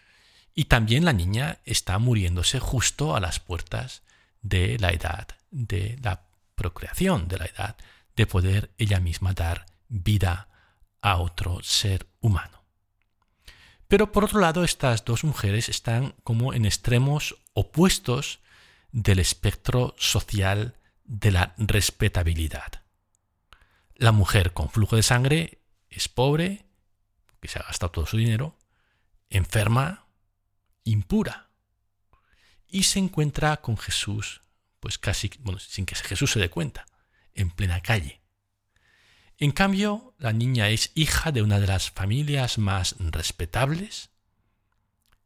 Y 0.55 0.65
también 0.65 1.05
la 1.05 1.13
niña 1.13 1.59
está 1.65 1.99
muriéndose 1.99 2.59
justo 2.61 3.15
a 3.15 3.21
las 3.21 3.41
puertas 3.41 4.03
de 4.43 4.79
la 4.79 4.91
edad 4.91 5.29
de 5.51 5.99
la 6.03 6.23
procreación, 6.55 7.29
de 7.29 7.39
la 7.39 7.47
edad 7.47 7.77
de 8.17 8.27
poder 8.27 8.71
ella 8.79 9.01
misma 9.01 9.33
dar 9.33 9.67
vida 9.89 10.49
a 11.01 11.17
otro 11.17 11.61
ser 11.63 12.07
humano. 12.21 12.63
Pero 13.89 14.13
por 14.13 14.25
otro 14.25 14.41
lado, 14.41 14.63
estas 14.63 15.05
dos 15.05 15.25
mujeres 15.25 15.69
están 15.69 16.15
como 16.23 16.55
en 16.55 16.65
extremos 16.65 17.37
opuestos 17.55 18.41
del 18.93 19.19
espectro 19.19 19.95
social 19.99 20.77
de 21.05 21.33
la 21.33 21.55
respetabilidad. 21.57 22.83
La 23.97 24.13
mujer 24.13 24.53
con 24.53 24.71
flujo 24.71 24.97
de 24.97 25.03
sangre 25.03 25.60
es 25.91 26.09
pobre, 26.09 26.65
que 27.41 27.49
se 27.49 27.59
ha 27.59 27.63
gastado 27.63 27.91
todo 27.91 28.07
su 28.07 28.17
dinero, 28.17 28.57
enferma, 29.29 30.07
impura, 30.85 31.51
y 32.67 32.85
se 32.85 32.99
encuentra 32.99 33.61
con 33.61 33.77
Jesús, 33.77 34.43
pues 34.79 34.99
casi, 34.99 35.31
bueno, 35.41 35.59
sin 35.59 35.87
que 35.87 35.95
Jesús 35.95 36.31
se 36.31 36.41
dé 36.41 36.49
cuenta 36.49 36.87
en 37.35 37.51
plena 37.51 37.81
calle. 37.81 38.21
En 39.39 39.53
cambio, 39.53 40.15
la 40.19 40.33
niña 40.33 40.69
es 40.69 40.93
hija 40.95 41.33
de 41.33 41.43
una 41.43 41.59
de 41.59 41.67
las 41.67 41.91
familias 41.91 42.59
más 42.59 42.95
respetables, 42.99 44.11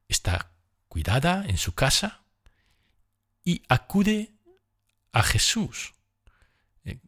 está 0.09 0.53
cuidada 0.89 1.45
en 1.47 1.59
su 1.59 1.75
casa 1.75 2.23
y 3.43 3.63
acude 3.69 4.33
a 5.13 5.23
Jesús, 5.23 5.95
eh, 6.85 7.01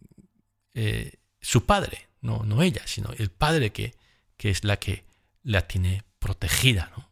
eh, 0.74 1.20
su 1.40 1.64
padre, 1.64 2.08
no, 2.26 2.42
no 2.42 2.62
ella, 2.62 2.82
sino 2.86 3.10
el 3.12 3.30
padre 3.30 3.72
que, 3.72 3.94
que 4.36 4.50
es 4.50 4.64
la 4.64 4.76
que 4.76 5.04
la 5.42 5.62
tiene 5.62 6.02
protegida. 6.18 6.92
¿no? 6.96 7.08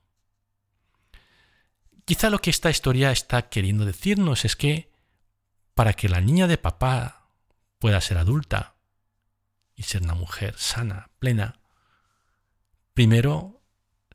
Quizá 2.05 2.29
lo 2.29 2.41
que 2.41 2.51
esta 2.51 2.69
historia 2.69 3.13
está 3.13 3.49
queriendo 3.49 3.87
decirnos 3.87 4.45
es 4.45 4.57
que 4.57 4.91
para 5.75 5.95
que 5.95 6.09
la 6.09 6.21
niña 6.21 6.47
de 6.47 6.59
papá 6.59 7.29
pueda 7.79 8.01
ser 8.01 8.19
adulta 8.19 8.75
y 9.75 9.85
ser 9.85 10.03
una 10.03 10.15
mujer 10.15 10.55
sana, 10.59 11.11
plena, 11.19 11.61
primero 12.93 13.63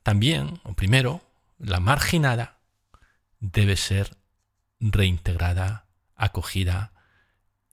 también, 0.04 0.62
o 0.64 0.74
primero, 0.74 1.22
la 1.58 1.80
marginada 1.80 2.60
debe 3.40 3.76
ser 3.76 4.18
reintegrada, 4.80 5.88
acogida 6.16 6.94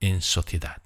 en 0.00 0.22
sociedad. 0.22 0.82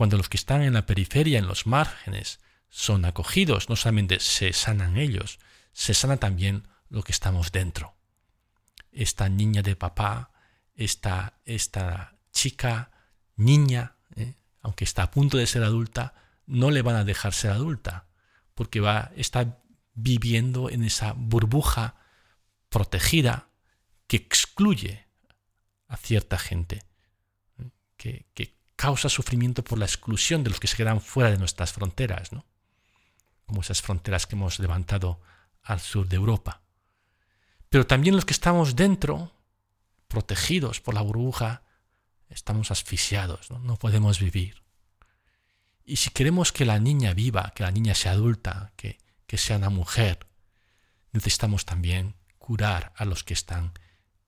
Cuando 0.00 0.16
los 0.16 0.30
que 0.30 0.38
están 0.38 0.62
en 0.62 0.72
la 0.72 0.86
periferia, 0.86 1.38
en 1.38 1.46
los 1.46 1.66
márgenes, 1.66 2.40
son 2.70 3.04
acogidos, 3.04 3.68
no 3.68 3.76
solamente 3.76 4.18
se 4.18 4.54
sanan 4.54 4.96
ellos, 4.96 5.38
se 5.74 5.92
sana 5.92 6.16
también 6.16 6.66
lo 6.88 7.02
que 7.02 7.12
estamos 7.12 7.52
dentro. 7.52 7.94
Esta 8.92 9.28
niña 9.28 9.60
de 9.60 9.76
papá, 9.76 10.30
esta, 10.74 11.34
esta 11.44 12.16
chica, 12.32 12.92
niña, 13.36 13.96
¿eh? 14.16 14.36
aunque 14.62 14.84
está 14.84 15.02
a 15.02 15.10
punto 15.10 15.36
de 15.36 15.46
ser 15.46 15.62
adulta, 15.64 16.14
no 16.46 16.70
le 16.70 16.80
van 16.80 16.96
a 16.96 17.04
dejar 17.04 17.34
ser 17.34 17.50
adulta, 17.50 18.06
porque 18.54 18.80
va, 18.80 19.12
está 19.16 19.58
viviendo 19.92 20.70
en 20.70 20.82
esa 20.82 21.12
burbuja 21.12 21.96
protegida 22.70 23.50
que 24.06 24.16
excluye 24.16 25.04
a 25.88 25.98
cierta 25.98 26.38
gente, 26.38 26.84
¿eh? 27.58 27.68
que, 27.98 28.24
que, 28.32 28.59
causa 28.80 29.10
sufrimiento 29.10 29.62
por 29.62 29.78
la 29.78 29.84
exclusión 29.84 30.42
de 30.42 30.48
los 30.48 30.58
que 30.58 30.66
se 30.66 30.78
quedan 30.78 31.02
fuera 31.02 31.30
de 31.30 31.36
nuestras 31.36 31.70
fronteras, 31.70 32.32
¿no? 32.32 32.46
como 33.44 33.60
esas 33.60 33.82
fronteras 33.82 34.26
que 34.26 34.36
hemos 34.36 34.58
levantado 34.58 35.20
al 35.62 35.80
sur 35.80 36.08
de 36.08 36.16
Europa. 36.16 36.62
Pero 37.68 37.86
también 37.86 38.16
los 38.16 38.24
que 38.24 38.32
estamos 38.32 38.76
dentro, 38.76 39.34
protegidos 40.08 40.80
por 40.80 40.94
la 40.94 41.02
burbuja, 41.02 41.62
estamos 42.30 42.70
asfixiados, 42.70 43.50
no, 43.50 43.76
podemos 43.76 44.18
vivir. 44.18 44.62
Y 45.84 45.96
si 45.96 46.08
queremos 46.08 46.50
que 46.50 46.64
la 46.64 46.78
niña 46.78 47.12
viva, 47.12 47.52
que 47.54 47.64
la 47.64 47.72
niña 47.72 47.94
sea 47.94 48.12
adulta, 48.12 48.72
que, 48.76 48.96
que 49.26 49.36
sea 49.36 49.58
una 49.58 49.68
mujer, 49.68 50.26
necesitamos 51.12 51.66
también 51.66 52.14
curar 52.38 52.94
a 52.96 53.04
los 53.04 53.24
que 53.24 53.34
están 53.34 53.74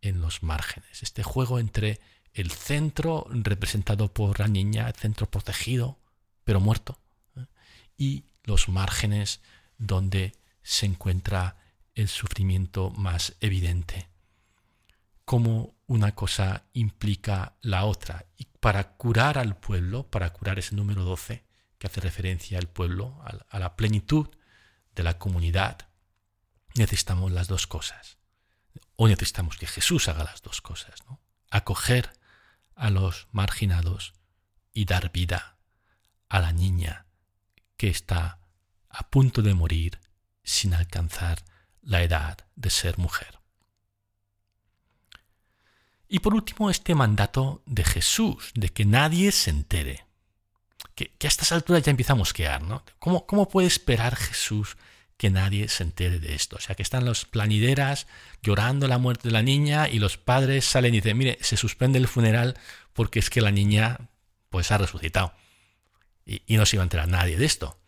en 0.03 0.21
los 0.21 0.43
márgenes. 0.43 1.03
Este 1.03 1.23
juego 1.23 1.59
entre 1.59 2.01
el 2.35 2.51
centro 2.51 3.27
representado 3.31 4.13
por 4.13 4.41
la 4.41 4.49
niña, 4.49 4.89
el 4.89 4.95
centro 4.95 5.31
protegido, 5.31 5.99
pero 6.45 6.61
muerto, 6.61 6.99
¿eh? 7.37 7.47
y 7.97 8.25
los 8.45 8.69
márgenes 8.69 9.41
donde 9.79 10.35
se 10.63 10.87
encuentra 10.87 11.57
el 11.95 12.09
sufrimiento 12.09 12.91
más 12.91 13.35
evidente. 13.41 14.09
Cómo 15.25 15.75
una 15.87 16.15
cosa 16.15 16.65
implica 16.73 17.55
la 17.61 17.85
otra. 17.85 18.27
Y 18.37 18.47
para 18.61 18.97
curar 18.97 19.39
al 19.39 19.57
pueblo, 19.57 20.05
para 20.05 20.33
curar 20.33 20.59
ese 20.59 20.75
número 20.75 21.05
12 21.05 21.45
que 21.79 21.87
hace 21.87 22.01
referencia 22.01 22.59
al 22.59 22.69
pueblo, 22.69 23.21
a 23.49 23.59
la 23.59 23.77
plenitud 23.77 24.29
de 24.95 25.03
la 25.03 25.19
comunidad, 25.19 25.89
necesitamos 26.75 27.33
las 27.33 27.49
dos 27.49 27.67
cosas. 27.67 28.19
O 28.97 29.09
necesitamos 29.09 29.59
que 29.59 29.67
Jesús 29.67 30.09
haga 30.09 30.25
las 30.25 30.43
dos 30.43 30.61
cosas. 30.61 30.95
¿no? 31.09 31.21
Acoger 31.51 32.13
a 32.75 32.91
los 32.91 33.29
marginados 33.33 34.15
y 34.73 34.85
dar 34.85 35.13
vida 35.13 35.57
a 36.29 36.41
la 36.41 36.53
niña 36.53 37.07
que 37.77 37.89
está 37.89 38.39
a 38.89 39.11
punto 39.11 39.43
de 39.43 39.55
morir 39.55 40.01
sin 40.45 40.75
alcanzar 40.75 41.45
la 41.83 42.03
edad 42.03 42.39
de 42.57 42.71
ser 42.71 42.99
mujer. 42.99 43.41
Y 46.09 46.19
por 46.19 46.35
último, 46.35 46.69
este 46.69 46.95
mandato 46.95 47.63
de 47.65 47.85
Jesús, 47.85 48.53
de 48.55 48.69
que 48.69 48.85
nadie 48.85 49.33
se 49.33 49.51
entere. 49.51 50.07
Que, 50.95 51.11
a 51.23 51.27
estas 51.27 51.53
alturas 51.53 51.83
ya 51.83 51.91
empieza 51.91 52.13
a 52.13 52.17
mosquear, 52.17 52.63
¿no? 52.63 52.85
¿Cómo, 52.99 53.27
¿Cómo 53.27 53.49
puede 53.49 53.67
esperar 53.67 54.15
Jesús 54.17 54.77
que 55.23 55.31
nadie 55.31 55.69
se 55.69 55.85
entere 55.85 56.19
de 56.19 56.35
esto? 56.35 56.57
O 56.57 56.61
sea, 56.61 56.75
que 56.75 56.83
están 56.83 57.05
los 57.05 57.25
planideras 57.25 58.07
llorando 58.43 58.89
la 58.89 58.99
muerte 58.99 59.29
de 59.29 59.33
la 59.33 59.43
niña 59.43 59.89
y 59.89 59.99
los 59.99 60.19
padres 60.19 60.65
salen 60.65 60.93
y 60.95 60.99
dicen, 60.99 61.17
mire, 61.17 61.39
se 61.41 61.57
suspende 61.57 61.99
el 61.99 62.09
funeral 62.09 62.59
porque 62.93 63.21
es 63.21 63.31
que 63.31 63.41
la 63.41 63.51
niña 63.51 64.11
pues 64.51 64.71
ha 64.71 64.79
resucitado. 64.79 65.33
Y, 66.27 66.43
y 66.47 66.57
no 66.57 66.67
se 66.67 66.77
iba 66.77 66.83
a 66.83 66.85
enterar 66.85 67.09
nadie 67.09 67.37
de 67.37 67.47
esto 67.47 67.79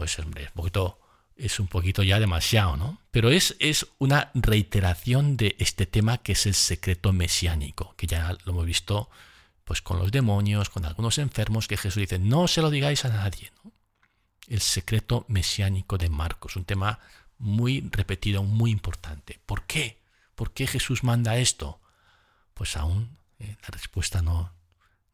pues 0.00 0.18
hombre, 0.18 0.44
un 0.46 0.52
poquito, 0.54 0.98
es 1.36 1.60
un 1.60 1.66
poquito 1.66 2.02
ya 2.02 2.18
demasiado, 2.18 2.74
¿no? 2.78 3.02
Pero 3.10 3.28
es, 3.28 3.54
es 3.58 3.86
una 3.98 4.30
reiteración 4.32 5.36
de 5.36 5.56
este 5.58 5.84
tema 5.84 6.16
que 6.16 6.32
es 6.32 6.46
el 6.46 6.54
secreto 6.54 7.12
mesiánico, 7.12 7.94
que 7.98 8.06
ya 8.06 8.32
lo 8.46 8.52
hemos 8.52 8.64
visto 8.64 9.10
pues 9.62 9.82
con 9.82 9.98
los 9.98 10.10
demonios, 10.10 10.70
con 10.70 10.86
algunos 10.86 11.18
enfermos, 11.18 11.68
que 11.68 11.76
Jesús 11.76 12.00
dice, 12.00 12.18
no 12.18 12.48
se 12.48 12.62
lo 12.62 12.70
digáis 12.70 13.04
a 13.04 13.10
nadie, 13.10 13.52
¿no? 13.62 13.72
El 14.50 14.60
secreto 14.60 15.24
mesiánico 15.28 15.96
de 15.96 16.10
Marcos, 16.10 16.56
un 16.56 16.64
tema 16.64 16.98
muy 17.38 17.88
repetido, 17.90 18.42
muy 18.42 18.72
importante. 18.72 19.40
¿Por 19.46 19.62
qué? 19.62 20.02
¿Por 20.34 20.52
qué 20.52 20.66
Jesús 20.66 21.04
manda 21.04 21.38
esto? 21.38 21.80
Pues 22.52 22.76
aún 22.76 23.16
eh, 23.38 23.56
la 23.62 23.68
respuesta 23.68 24.22
no, 24.22 24.52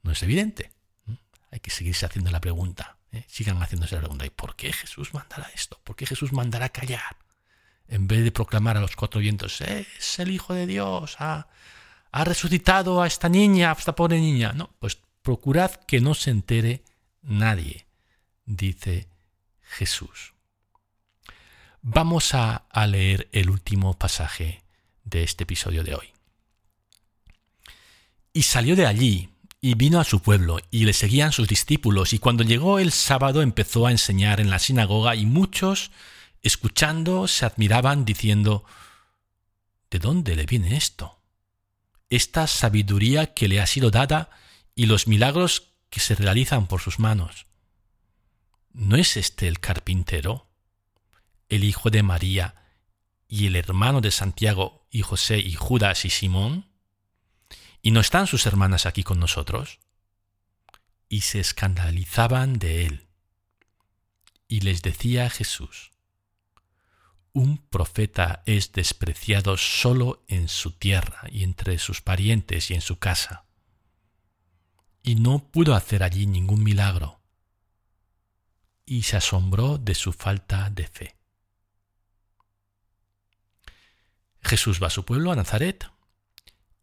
no 0.02 0.10
es 0.10 0.22
evidente. 0.22 0.72
Hay 1.52 1.60
que 1.60 1.70
seguirse 1.70 2.06
haciendo 2.06 2.30
la 2.30 2.40
pregunta. 2.40 2.96
¿eh? 3.12 3.24
sigan 3.28 3.58
haciéndose 3.58 3.94
la 3.94 4.00
pregunta, 4.00 4.26
¿y 4.26 4.30
por 4.30 4.56
qué 4.56 4.72
Jesús 4.72 5.12
mandará 5.14 5.50
esto? 5.54 5.78
¿Por 5.84 5.96
qué 5.96 6.06
Jesús 6.06 6.32
mandará 6.32 6.70
callar? 6.70 7.16
En 7.88 8.08
vez 8.08 8.24
de 8.24 8.32
proclamar 8.32 8.78
a 8.78 8.80
los 8.80 8.96
cuatro 8.96 9.20
vientos, 9.20 9.60
es 9.60 10.18
el 10.18 10.30
Hijo 10.30 10.54
de 10.54 10.66
Dios, 10.66 11.16
ha, 11.18 11.46
ha 12.10 12.24
resucitado 12.24 13.02
a 13.02 13.06
esta 13.06 13.28
niña, 13.28 13.70
a 13.70 13.74
esta 13.74 13.94
pobre 13.94 14.18
niña. 14.18 14.54
No, 14.54 14.70
pues 14.78 14.98
procurad 15.22 15.72
que 15.72 16.00
no 16.00 16.14
se 16.14 16.30
entere 16.30 16.82
nadie, 17.22 17.86
dice 18.46 19.08
Jesús. 19.68 20.34
Vamos 21.82 22.34
a, 22.34 22.66
leer 22.88 23.28
el 23.32 23.48
último 23.50 23.94
pasaje 23.94 24.62
de 25.04 25.22
este 25.22 25.44
episodio 25.44 25.84
de 25.84 25.94
hoy. 25.94 26.12
Y 28.32 28.42
salió 28.42 28.74
de 28.74 28.86
allí 28.86 29.28
y 29.60 29.74
vino 29.74 30.00
a 30.00 30.04
su 30.04 30.20
pueblo, 30.20 30.58
y 30.70 30.84
le 30.84 30.92
seguían 30.92 31.32
sus 31.32 31.48
discípulos, 31.48 32.12
y 32.12 32.18
cuando 32.18 32.44
llegó 32.44 32.78
el 32.78 32.92
sábado 32.92 33.40
empezó 33.40 33.86
a 33.86 33.90
enseñar 33.90 34.40
en 34.40 34.50
la 34.50 34.58
sinagoga, 34.58 35.14
y 35.14 35.26
muchos, 35.26 35.90
escuchando, 36.42 37.26
se 37.28 37.46
admiraban, 37.46 38.04
diciendo, 38.04 38.64
¿De 39.90 39.98
dónde 39.98 40.36
le 40.36 40.44
viene 40.44 40.76
esto? 40.76 41.20
Esta 42.10 42.46
sabiduría 42.46 43.32
que 43.32 43.48
le 43.48 43.60
ha 43.60 43.66
sido 43.66 43.90
dada 43.90 44.30
y 44.74 44.86
los 44.86 45.06
milagros 45.06 45.72
que 45.88 46.00
se 46.00 46.14
realizan 46.14 46.66
por 46.66 46.80
sus 46.80 46.98
manos. 46.98 47.46
¿No 48.76 48.96
es 48.96 49.16
este 49.16 49.48
el 49.48 49.58
carpintero, 49.58 50.50
el 51.48 51.64
hijo 51.64 51.88
de 51.88 52.02
María, 52.02 52.56
y 53.26 53.46
el 53.46 53.56
hermano 53.56 54.02
de 54.02 54.10
Santiago 54.10 54.86
y 54.90 55.00
José 55.00 55.38
y 55.38 55.54
Judas 55.54 56.04
y 56.04 56.10
Simón? 56.10 56.68
¿Y 57.80 57.92
no 57.92 58.00
están 58.00 58.26
sus 58.26 58.44
hermanas 58.44 58.84
aquí 58.84 59.02
con 59.02 59.18
nosotros? 59.18 59.78
Y 61.08 61.22
se 61.22 61.40
escandalizaban 61.40 62.58
de 62.58 62.84
él. 62.84 63.06
Y 64.46 64.60
les 64.60 64.82
decía 64.82 65.30
Jesús, 65.30 65.92
un 67.32 67.56
profeta 67.56 68.42
es 68.44 68.72
despreciado 68.72 69.56
solo 69.56 70.22
en 70.28 70.48
su 70.50 70.72
tierra 70.72 71.22
y 71.32 71.44
entre 71.44 71.78
sus 71.78 72.02
parientes 72.02 72.70
y 72.70 72.74
en 72.74 72.82
su 72.82 72.98
casa. 72.98 73.46
Y 75.02 75.14
no 75.14 75.50
pudo 75.50 75.74
hacer 75.74 76.02
allí 76.02 76.26
ningún 76.26 76.62
milagro. 76.62 77.22
Y 78.86 79.02
se 79.02 79.16
asombró 79.16 79.76
de 79.76 79.94
su 79.94 80.12
falta 80.12 80.70
de 80.70 80.86
fe. 80.86 81.16
Jesús 84.42 84.80
va 84.82 84.86
a 84.86 84.90
su 84.90 85.04
pueblo, 85.04 85.32
a 85.32 85.36
Nazaret, 85.36 85.90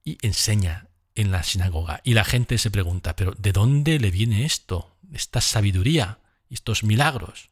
y 0.03 0.17
enseña 0.21 0.89
en 1.15 1.31
la 1.31 1.43
sinagoga. 1.43 2.01
Y 2.03 2.13
la 2.13 2.25
gente 2.25 2.57
se 2.57 2.69
pregunta, 2.69 3.15
pero 3.15 3.31
¿de 3.37 3.53
dónde 3.53 3.99
le 3.99 4.11
viene 4.11 4.45
esto? 4.45 4.95
Esta 5.13 5.41
sabiduría, 5.41 6.19
estos 6.49 6.83
milagros. 6.83 7.49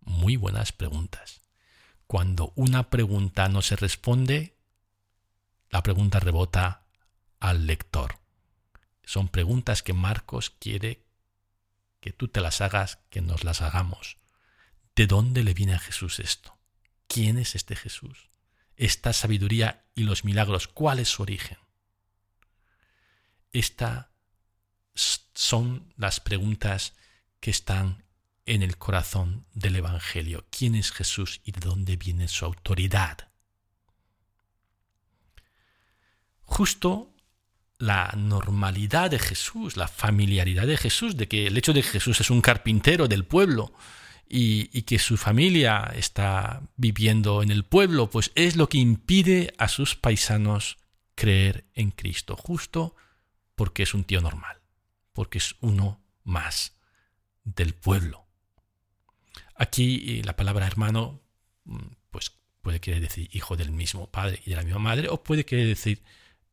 Muy 0.00 0.36
buenas 0.36 0.72
preguntas. 0.72 1.42
Cuando 2.06 2.52
una 2.56 2.90
pregunta 2.90 3.48
no 3.48 3.62
se 3.62 3.76
responde, 3.76 4.56
la 5.68 5.82
pregunta 5.82 6.18
rebota 6.18 6.86
al 7.38 7.66
lector. 7.66 8.18
Son 9.04 9.28
preguntas 9.28 9.82
que 9.82 9.92
Marcos 9.92 10.50
quiere 10.50 11.04
que 12.00 12.12
tú 12.12 12.28
te 12.28 12.40
las 12.40 12.60
hagas, 12.60 12.98
que 13.10 13.20
nos 13.20 13.44
las 13.44 13.62
hagamos. 13.62 14.18
¿De 14.96 15.06
dónde 15.06 15.44
le 15.44 15.54
viene 15.54 15.74
a 15.74 15.78
Jesús 15.78 16.18
esto? 16.18 16.58
¿Quién 17.06 17.38
es 17.38 17.54
este 17.54 17.76
Jesús? 17.76 18.30
Esta 18.76 19.12
sabiduría 19.12 19.84
y 19.94 20.04
los 20.04 20.24
milagros, 20.24 20.68
¿cuál 20.68 20.98
es 20.98 21.08
su 21.08 21.22
origen? 21.22 21.58
Estas 23.52 24.06
son 25.34 25.92
las 25.96 26.20
preguntas 26.20 26.94
que 27.40 27.50
están 27.50 28.04
en 28.46 28.62
el 28.62 28.78
corazón 28.78 29.46
del 29.52 29.76
Evangelio. 29.76 30.46
¿Quién 30.50 30.74
es 30.74 30.92
Jesús 30.92 31.40
y 31.44 31.52
de 31.52 31.60
dónde 31.60 31.96
viene 31.96 32.28
su 32.28 32.44
autoridad? 32.44 33.30
Justo 36.42 37.09
la 37.80 38.12
normalidad 38.14 39.10
de 39.10 39.18
Jesús, 39.18 39.78
la 39.78 39.88
familiaridad 39.88 40.66
de 40.66 40.76
Jesús, 40.76 41.16
de 41.16 41.28
que 41.28 41.46
el 41.46 41.56
hecho 41.56 41.72
de 41.72 41.82
que 41.82 41.88
Jesús 41.88 42.20
es 42.20 42.30
un 42.30 42.42
carpintero 42.42 43.08
del 43.08 43.24
pueblo 43.24 43.72
y, 44.28 44.82
que 44.82 44.98
su 44.98 45.16
familia 45.16 45.90
está 45.96 46.62
viviendo 46.76 47.42
en 47.42 47.50
el 47.50 47.64
pueblo, 47.64 48.10
pues 48.10 48.32
es 48.34 48.56
lo 48.56 48.68
que 48.68 48.76
impide 48.76 49.54
a 49.56 49.68
sus 49.68 49.96
paisanos 49.96 50.76
creer 51.14 51.64
en 51.74 51.90
Cristo, 51.90 52.36
justo 52.36 52.94
porque 53.56 53.82
es 53.82 53.94
un 53.94 54.04
tío 54.04 54.20
normal, 54.20 54.58
porque 55.14 55.38
es 55.38 55.56
uno 55.60 56.02
más 56.22 56.76
del 57.44 57.72
pueblo. 57.72 58.26
Aquí 59.54 60.18
eh, 60.18 60.22
la 60.22 60.36
palabra 60.36 60.66
hermano, 60.66 61.22
mm, 61.64 61.78
pues 62.10 62.32
puede 62.60 62.80
querer 62.80 63.00
decir 63.00 63.30
hijo 63.32 63.56
del 63.56 63.72
mismo 63.72 64.10
padre 64.10 64.42
y 64.44 64.50
de 64.50 64.56
la 64.56 64.64
misma 64.64 64.80
madre, 64.80 65.08
o 65.08 65.22
puede 65.22 65.46
querer 65.46 65.66
decir 65.66 66.02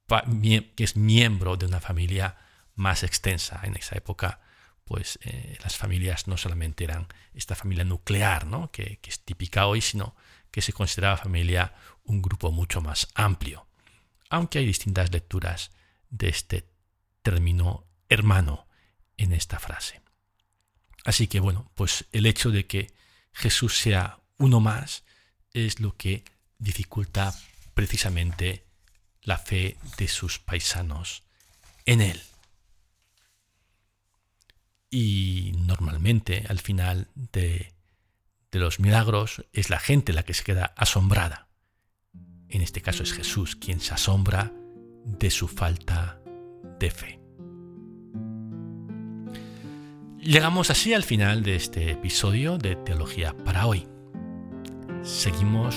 que 0.08 0.84
es 0.84 0.96
miembro 0.96 1.58
de 1.58 1.66
una 1.66 1.80
familia 1.80 2.38
más 2.76 3.04
extensa. 3.04 3.62
En 3.64 3.76
esa 3.76 3.98
época 3.98 4.40
pues 4.88 5.20
eh, 5.24 5.58
las 5.62 5.76
familias 5.76 6.28
no 6.28 6.38
solamente 6.38 6.86
eran 6.86 7.08
esta 7.34 7.56
familia 7.56 7.84
nuclear, 7.84 8.48
¿no? 8.48 8.72
que, 8.72 9.00
es 9.04 9.20
típica 9.20 9.68
hoy, 9.68 9.82
sino 9.82 10.16
que 10.50 10.62
se 10.62 10.74
consideraba 10.74 11.18
familia 11.18 11.76
un 12.06 12.22
grupo 12.22 12.52
mucho 12.52 12.82
más 12.82 13.10
amplio. 13.14 13.68
Aunque 14.30 14.60
hay 14.60 14.66
distintas 14.66 15.12
lecturas 15.12 15.72
de 16.10 16.30
este 16.30 16.70
término 17.22 17.86
hermano 18.08 18.68
en 19.18 19.34
esta 19.34 19.60
frase. 19.60 20.02
Así 21.04 21.28
que 21.28 21.42
bueno, 21.42 21.70
pues 21.76 22.06
el 22.14 22.26
hecho 22.26 22.50
de 22.50 22.66
que 22.66 22.94
Jesús 23.34 23.78
sea 23.78 24.20
uno 24.38 24.62
más 24.62 25.04
es 25.54 25.82
lo 25.82 25.98
que 25.98 26.24
dificulta 26.60 27.34
precisamente 27.74 28.67
la 29.28 29.38
fe 29.38 29.78
de 29.98 30.08
sus 30.08 30.40
paisanos 30.40 31.24
en 31.86 32.00
él. 32.00 32.22
Y 34.90 35.52
normalmente 35.58 36.46
al 36.48 36.60
final 36.60 37.10
de, 37.14 37.74
los 38.54 38.80
milagros 38.80 39.46
es 39.52 39.70
la 39.70 39.80
gente 39.80 40.14
la 40.14 40.24
que 40.24 40.34
se 40.34 40.46
queda 40.46 40.74
asombrada. 40.78 41.50
En 42.48 42.62
este 42.62 42.82
caso 42.82 43.04
es 43.04 43.12
Jesús 43.12 43.58
quien 43.58 43.82
se 43.82 43.94
asombra 43.94 44.54
de 45.04 45.30
su 45.30 45.50
falta 45.50 46.22
de 46.80 46.90
fe. 46.90 47.20
Llegamos 50.20 50.70
así 50.70 50.94
al 50.94 51.04
final 51.04 51.44
de 51.44 51.58
este 51.58 51.92
episodio 51.92 52.58
de 52.58 52.78
Teología 52.78 53.36
para 53.44 53.68
hoy. 53.68 53.86
Seguimos 55.04 55.76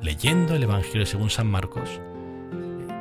leyendo 0.00 0.54
el 0.54 0.62
Evangelio 0.62 1.04
según 1.04 1.28
San 1.28 1.46
Marcos. 1.46 2.00